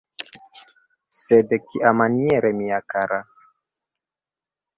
[1.17, 3.21] Sed kiamaniere, mia kara?